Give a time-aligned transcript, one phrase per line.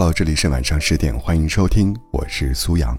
[0.00, 2.98] Hello，这里是晚上十点，欢迎收听，我是苏阳。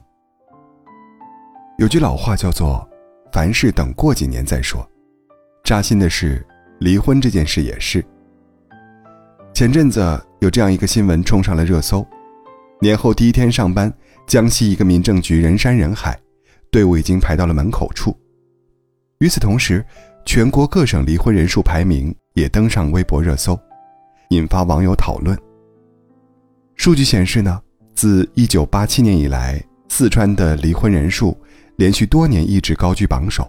[1.80, 2.88] 有句老话叫做
[3.34, 4.88] “凡事等过几年再说”，
[5.66, 6.46] 扎心的是，
[6.80, 8.06] 离婚这件事也是。
[9.52, 10.00] 前阵子
[10.42, 12.06] 有这样一个新闻冲上了热搜：
[12.80, 13.92] 年后第一天上班，
[14.28, 16.16] 江西一个民政局人山人海，
[16.70, 18.16] 队伍已经排到了门口处。
[19.18, 19.84] 与此同时，
[20.24, 23.60] 全国各省离婚人数排名也登上微博热搜，
[24.30, 25.36] 引发网友讨论。
[26.82, 27.62] 数据显示呢，
[27.94, 31.40] 自1987年以来，四川的离婚人数
[31.76, 33.48] 连续多年一直高居榜首，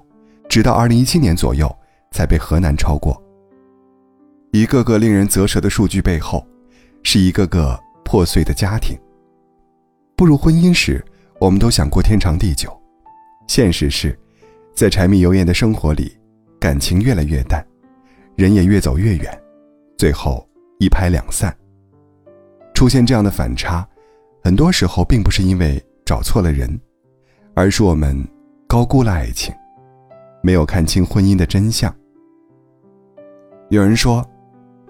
[0.51, 1.75] 直到2017年左右
[2.11, 3.19] 才被河南超过。
[4.51, 6.47] 一个个令人啧舌的数据背后，
[7.05, 8.95] 是一个个破碎的家庭。
[10.15, 11.03] 步入婚姻时，
[11.41, 12.71] 我们都想过天长地久，
[13.47, 14.15] 现实是，
[14.75, 16.15] 在柴米油盐的生活里，
[16.61, 17.67] 感情越来越淡，
[18.37, 19.43] 人也越走越远，
[19.97, 20.47] 最后
[20.79, 21.51] 一拍两散。
[22.83, 23.87] 出现这样的反差，
[24.43, 26.81] 很多时候并不是因为找错了人，
[27.55, 28.27] 而是我们
[28.67, 29.55] 高估了爱情，
[30.43, 31.95] 没有看清婚姻的真相。
[33.69, 34.29] 有人说，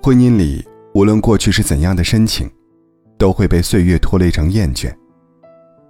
[0.02, 2.50] 婚姻里无论过去是怎样的深情，
[3.18, 4.90] 都会被岁月拖累成厌倦；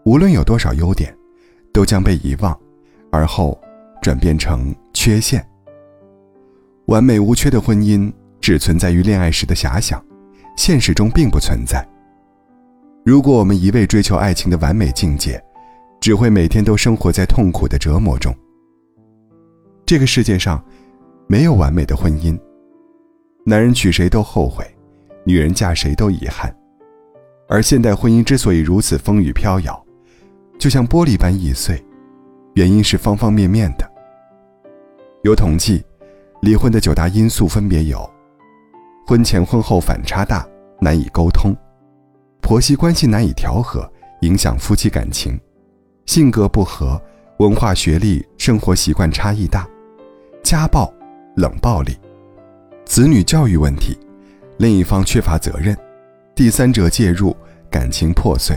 [0.04, 1.16] 无论有多少优点，
[1.72, 2.58] 都将被遗忘，
[3.12, 3.56] 而后
[4.02, 5.40] 转变成缺陷。
[6.86, 10.04] 完美无缺的婚姻只存在于恋爱时的遐想，
[10.56, 11.86] 现实中并不存在。
[13.04, 15.42] 如果我们一味追求爱情的完美境界，
[16.00, 18.32] 只会每天都生活在痛苦的折磨中。
[19.84, 20.64] 这个世界上，
[21.26, 22.38] 没有完美的婚姻。
[23.44, 24.64] 男人娶谁都后悔，
[25.24, 26.54] 女人嫁谁都遗憾。
[27.48, 29.84] 而现代婚姻之所以如此风雨飘摇，
[30.56, 31.84] 就像玻璃般易碎，
[32.54, 33.84] 原因是方方面面的。
[35.24, 35.84] 有统计，
[36.42, 38.08] 离婚的九大因素分别有：
[39.08, 40.46] 婚前婚后反差大，
[40.80, 41.52] 难以沟通。
[42.52, 45.32] 婆媳关系难以调和，影响夫妻感情；
[46.04, 47.00] 性格不合，
[47.38, 49.64] 文化学历、生活习惯差异大；
[50.42, 50.92] 家暴、
[51.34, 51.94] 冷暴力；
[52.84, 53.94] 子女教育问题；
[54.58, 55.74] 另一方缺乏责任；
[56.34, 57.34] 第三者介入，
[57.70, 58.54] 感情破碎；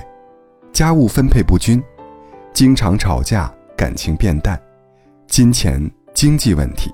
[0.73, 1.79] 家务分配不均；
[2.53, 4.57] 经常吵架，感情变淡；
[5.25, 5.81] 金钱
[6.13, 6.93] 经济问题。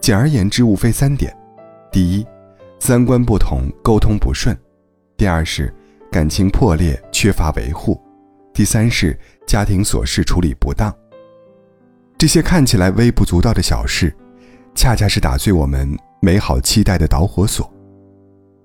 [0.00, 1.32] 简而言之，无非三点：
[1.92, 2.26] 第一，
[2.80, 4.52] 三观不同，沟通不顺。
[5.20, 5.70] 第二是
[6.10, 7.92] 感情破裂，缺乏维护；
[8.54, 9.14] 第三是
[9.46, 10.90] 家庭琐事处理不当。
[12.16, 14.16] 这些看起来微不足道的小事，
[14.74, 17.70] 恰恰是打碎我们美好期待的导火索，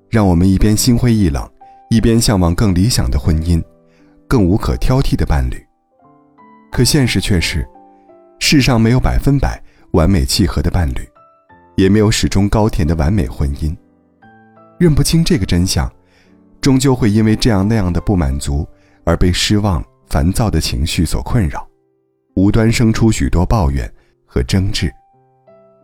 [0.10, 1.46] 让我们一边心灰意冷，
[1.90, 3.62] 一边向往更理想的婚姻，
[4.26, 5.62] 更无可挑剔的伴侣。
[6.72, 7.68] 可现实却是，
[8.40, 9.62] 世上没有百分百
[9.92, 11.06] 完美契合的伴侣，
[11.76, 13.76] 也没有始终高甜的完美婚姻。
[14.80, 15.92] 认不清这个真相。
[16.66, 18.68] 终究会因为这样那样的不满足
[19.04, 21.64] 而被失望、烦躁的情绪所困扰，
[22.36, 23.88] 无端生出许多抱怨
[24.26, 24.92] 和争执，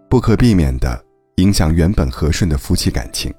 [0.09, 1.05] 不可避免地
[1.35, 3.31] 影响原本和顺的夫妻感情。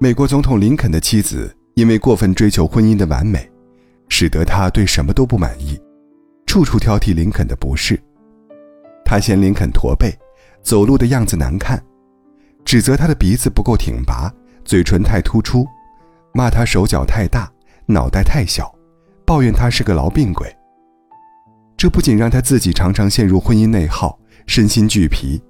[0.00, 3.48] 美国总统林肯的妻子因为过分追求婚姻的完美，
[4.08, 5.80] 使得他对什么都不满意，
[6.46, 7.96] 处处挑剔林肯的不是。
[9.04, 10.12] 他嫌林肯驼背，
[10.64, 11.80] 走路的样子难看，
[12.64, 14.34] 指责他的鼻子不够挺拔。
[14.64, 15.66] 嘴唇太突出，
[16.32, 17.50] 骂他手脚太大，
[17.86, 18.72] 脑袋太小，
[19.24, 20.54] 抱怨他是个痨病鬼。
[21.76, 25.42] 这不仅让他自己常常陷入婚姻内耗，身心俱疲，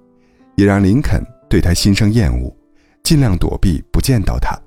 [0.55, 2.55] 也让林肯对他心生厌恶，
[3.03, 4.57] 尽量躲避不见到他。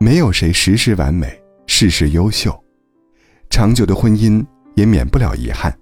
[0.00, 2.52] 没有谁时时完美，事事优秀，
[3.48, 4.44] 长久的婚姻
[4.74, 5.72] 也免不了遗憾。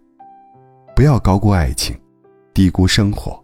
[0.94, 1.98] 不要高估爱情，
[2.52, 3.42] 低估生活。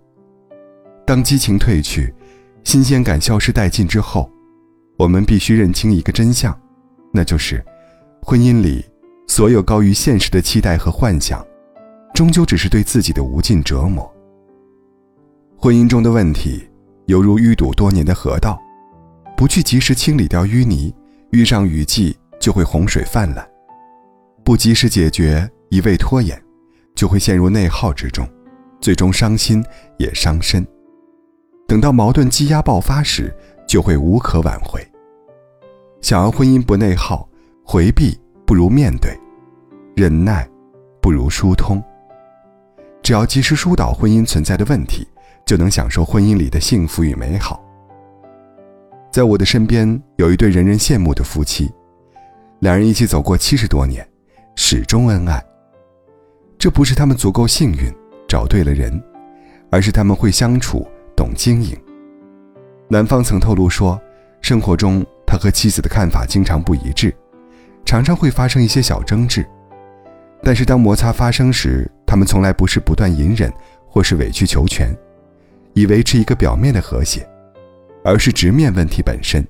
[1.07, 2.15] 当激情褪去。
[2.65, 4.31] 新鲜感消失殆尽之后，
[4.99, 6.59] 我们必须认清一个真相，
[7.13, 7.65] 那就是，
[8.23, 8.85] 婚姻里
[9.27, 11.45] 所有高于现实的期待和幻想，
[12.15, 14.11] 终究只是对自己的无尽折磨。
[15.57, 16.69] 婚姻中的问题，
[17.07, 18.61] 犹如淤堵多年的河道，
[19.37, 20.95] 不去及时清理掉淤泥，
[21.31, 23.45] 遇上雨季就会洪水泛滥；
[24.45, 26.41] 不及时解决，一味拖延，
[26.95, 28.29] 就会陷入内耗之中，
[28.81, 29.65] 最终伤心
[29.99, 30.67] 也伤身。
[31.69, 33.31] 等到矛盾积压爆发时，
[33.67, 34.81] 就会无可挽回。
[36.01, 37.29] 想要婚姻不内耗，
[37.63, 39.15] 回避不如面对，
[39.95, 40.49] 忍耐
[41.03, 41.81] 不如疏通。
[43.03, 45.07] 只要及时疏导婚姻存在的问题，
[45.45, 47.63] 就能享受婚姻里的幸福与美好。
[49.13, 51.71] 在我的身边有一对人人羡慕的夫妻，
[52.61, 54.09] 两人一起走过七十多年，
[54.57, 55.45] 始终恩爱。
[56.57, 57.93] 这不是他们足够幸运
[58.27, 58.99] 找对了人，
[59.71, 60.89] 而是他们会相处。
[61.35, 61.77] 经营。
[62.89, 64.01] 男方曾透露说，
[64.41, 67.15] 生活中他和妻子的看法经常不一致，
[67.85, 69.47] 常常会发生一些小争执。
[70.43, 73.53] 但是当摩擦发生时，他们从来不是不断隐忍，
[73.87, 74.97] 或是委曲求全，
[75.75, 77.29] 以维持一个表面的和谐，
[78.05, 79.47] 而是直面问题本身。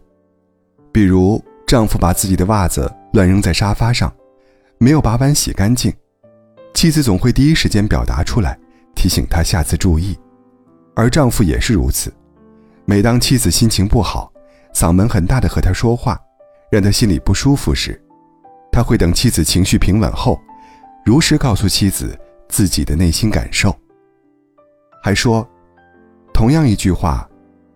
[0.91, 4.13] 比如，丈夫把自己的袜子乱扔在沙发上，
[4.79, 5.93] 没有把碗洗干净，
[6.73, 8.59] 妻子总会第一时间表达出来，
[8.97, 10.19] 提醒他下次注意。
[10.99, 12.13] 而丈夫也是如此，
[12.85, 14.33] 每当妻子心情不好，
[14.75, 16.21] 嗓门很大的和他说话，
[16.73, 18.03] 让他心里不舒服时，
[18.73, 20.37] 他会等妻子情绪平稳后。
[21.05, 22.19] 如实告诉妻子
[22.49, 23.73] 自己的内心感受，
[25.01, 25.49] 还说，
[26.35, 27.31] 同样一句话，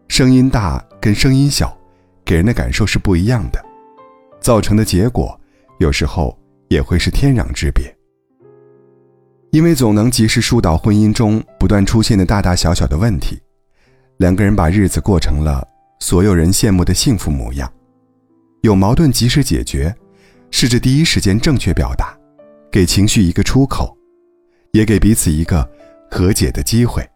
[0.09, 1.79] 声音大跟声音小，
[2.25, 3.65] 给人的感受是不一样的，
[4.41, 5.41] 造成的结果
[5.79, 6.37] 有时候
[6.67, 7.97] 也会是天壤之别。
[9.53, 13.39] 因为总能及时疏导婚姻中不断出现的大大小小的问题，
[14.17, 15.63] 两个人把日子过成了
[16.01, 17.71] 所有人羡慕的幸福模样。
[18.63, 19.95] 有矛盾及时解决，
[20.51, 22.17] 试着第一时间正确表达。
[22.71, 23.95] 给情绪一个出口，
[24.73, 25.71] 也给彼此一个
[26.11, 27.07] 和解的机会。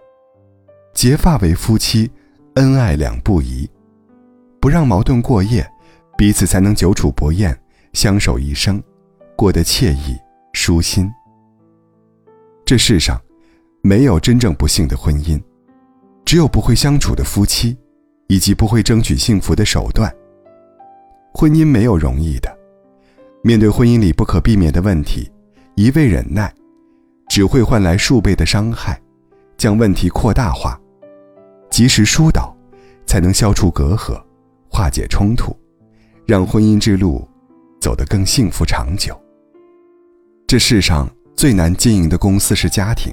[0.92, 2.10] 结发为夫妻，
[2.56, 3.66] 恩爱两不疑，
[4.60, 5.66] 不让矛盾过夜，
[6.18, 7.58] 彼此才能久处不厌，
[7.94, 8.82] 相守一生，
[9.34, 10.14] 过得惬意
[10.52, 11.10] 舒心。
[12.66, 13.18] 这世上
[13.80, 15.40] 没有真正不幸的婚姻，
[16.24, 17.78] 只有不会相处的夫妻，
[18.26, 20.12] 以及不会争取幸福的手段。
[21.32, 22.58] 婚姻没有容易的，
[23.40, 25.30] 面对婚姻里不可避免的问题。
[25.76, 26.52] 一味忍耐，
[27.28, 29.00] 只会换来数倍的伤害，
[29.56, 30.76] 将问题扩大化。
[31.70, 32.52] 及时疏导，
[33.06, 34.20] 才能消除隔阂，
[34.68, 35.56] 化解冲突，
[36.26, 37.28] 让婚姻之路
[37.80, 39.16] 走得更幸福长久。
[40.48, 43.12] 这世上最难经营的公司是家庭，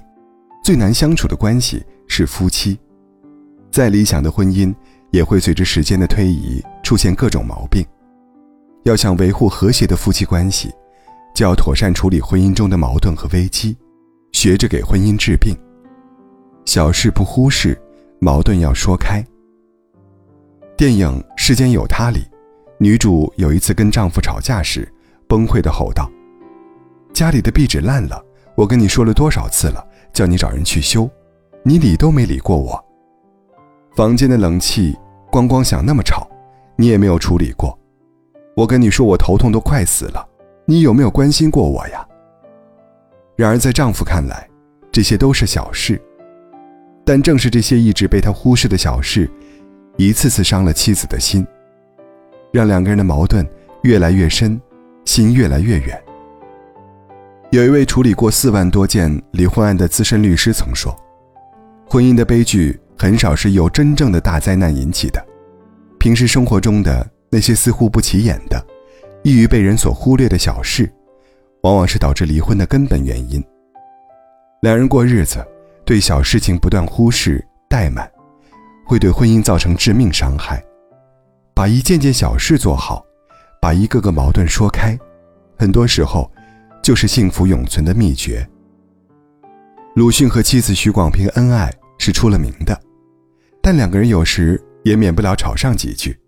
[0.63, 2.79] 最难相处的关系是夫妻。
[3.69, 4.73] 再理想的婚姻，
[5.11, 7.85] 也会随着时间的推移出现各种毛病。
[8.83, 10.71] 要想维护和谐的夫妻关系。
[11.35, 13.75] 就要妥善处理婚姻中的矛盾和危机，
[14.33, 15.57] 学着给婚姻治病。
[16.63, 17.75] 小事不忽视，
[18.21, 19.25] 矛盾要说开。
[20.77, 22.23] 电影《世间有他》里，
[22.77, 24.87] 女主有一次跟丈夫吵架时，
[25.27, 26.07] 崩溃的吼道
[27.13, 28.21] ：“家里的壁纸烂了，
[28.55, 31.09] 我跟你说了多少次了，叫你找人去修，
[31.63, 32.83] 你理都没理过我。
[33.95, 34.97] 房间的冷气
[35.31, 36.27] 咣咣响那么吵，
[36.75, 37.77] 你也没有处理过，
[38.55, 40.27] 我跟你说我头痛都快死了。”
[40.65, 42.07] 你有没有关心过我呀？
[43.35, 44.49] 然而，在丈夫看来，
[44.93, 46.01] 这些都是小事，
[47.03, 49.29] 但正是这些一直被他忽视的小事，
[49.97, 51.45] 一次次伤了妻子的心，
[52.53, 53.45] 让两个人的矛盾
[53.81, 54.59] 越来越深，
[55.03, 56.02] 心越来越远。
[57.53, 60.91] 有一位处理过四万多件离婚案的资深律师曾说
[61.87, 65.23] ：“婚姻的悲剧很少是由真正的大灾难引起的，
[65.99, 68.59] 平时生活中的那些似乎不起眼的。”
[69.21, 70.91] 易于被人所忽略的小事，
[71.61, 73.39] 往往是导致离婚的根本原因。
[74.63, 75.45] 两人过日子，
[75.85, 77.39] 对小事情不断忽视
[77.69, 78.11] 怠慢，
[78.83, 80.59] 会对婚姻造成致命伤害。
[81.53, 83.05] 把一件件小事做好，
[83.61, 84.97] 把一个个矛盾说开，
[85.55, 86.31] 很多时候，
[86.83, 88.47] 就是幸福永存的秘诀。
[89.95, 92.79] 鲁迅和妻子许广平恩爱是出了名的，
[93.61, 96.19] 但两个人有时也免不了吵上几句。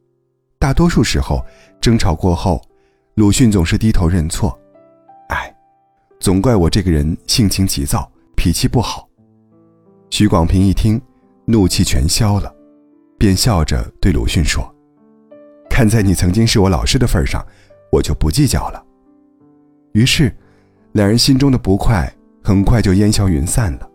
[0.57, 1.46] 大多数时候，
[1.82, 2.62] 争吵过后。
[3.15, 4.60] 鲁迅总是低头认错，
[5.29, 5.56] 哎，
[6.20, 9.08] 总怪我这个人性情急躁，脾气不好。
[10.10, 11.01] 许广平一听，
[11.46, 12.53] 怒气全消了，
[13.18, 14.70] 便笑着对鲁迅说
[15.72, 17.46] ：“看在你曾经是我老师的份上，
[17.89, 18.84] 我就不计较了。”
[19.94, 20.36] 于是，
[20.96, 22.10] 两人心中的不快
[22.42, 23.90] 很快就烟消云散了，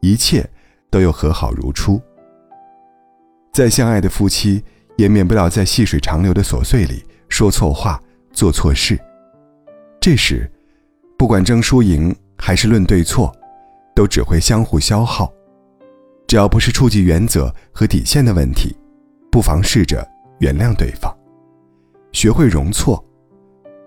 [0.00, 0.42] 一切
[0.88, 2.00] 都又和好如初。
[3.52, 4.64] 再相爱的夫妻，
[4.96, 8.02] 也免不了在细水长流的琐碎里说错话。
[8.32, 8.98] 做错事，
[9.98, 10.50] 这时，
[11.18, 13.34] 不管争输赢还是论对错，
[13.94, 15.30] 都只会相互消耗。
[16.26, 18.76] 只要不是触及原则和底线的问题，
[19.30, 20.06] 不妨试着
[20.40, 21.14] 原谅对方，
[22.12, 23.02] 学会容错，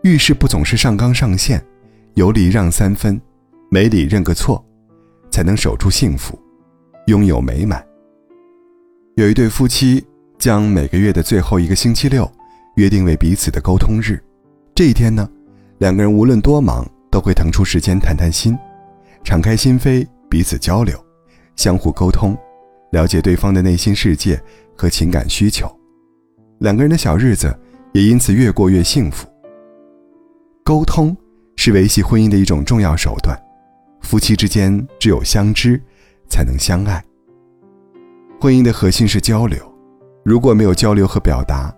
[0.04, 1.64] 遇事不总是上纲上线，
[2.16, 3.20] 有礼让三分，
[3.70, 4.63] 没礼认个错，
[5.32, 6.38] 才能守住幸福，
[7.08, 7.86] 拥有美满。
[9.16, 10.04] 有一对夫妻
[10.38, 12.30] 将每个月的最后一个星期六
[12.75, 14.22] 约定为彼此的沟通日。
[14.74, 15.30] 这一天呢，
[15.80, 18.58] 两个人无论多忙，都会腾出时间谈谈心，
[19.24, 20.98] 敞开心扉，彼此交流，
[21.56, 22.38] 相互沟通，
[22.92, 24.42] 了解对方的内心世界
[24.75, 25.70] 和情感需求。
[26.60, 27.58] 两个人的小日子
[27.94, 29.28] 也因此越过越幸福。
[30.63, 31.16] 沟通
[31.62, 33.38] 是维系婚姻的一种重要手段，
[34.00, 35.78] 夫妻之间只有相知，
[36.30, 37.04] 才能相爱。
[38.39, 39.60] 婚姻的核心是交流，
[40.24, 41.70] 如果没有交流和表达，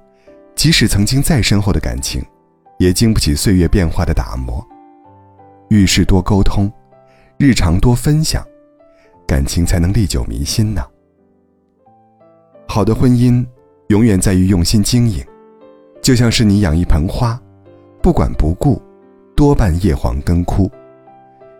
[0.53, 2.23] 即使曾经再深厚的感情，
[2.77, 4.63] 也经不起岁月变化的打磨。
[5.69, 6.71] 遇事多沟通，
[7.39, 8.45] 日常多分享，
[9.25, 10.85] 感情才能历久弥新呢。
[12.67, 13.43] 好的婚姻，
[13.87, 15.25] 永远在于用心经营，
[16.03, 17.41] 就像是你养一盆花，
[17.99, 18.79] 不管不顾，
[19.35, 20.69] 多半叶黄根枯。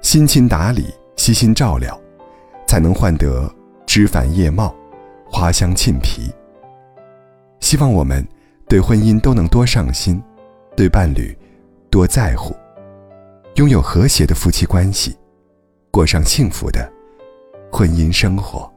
[0.02, 2.00] 辛勤打理，悉心照料，
[2.68, 3.48] 才能换得
[3.86, 4.74] 枝繁叶茂，
[5.30, 6.32] 花香沁脾。
[7.60, 8.26] 希望我们
[8.68, 10.22] 对婚姻都能多上心，
[10.76, 11.38] 对伴侣
[11.90, 12.56] 多在乎，
[13.56, 15.16] 拥有和谐的夫妻关系，
[15.92, 16.92] 过上幸福的
[17.72, 18.71] 婚姻生活。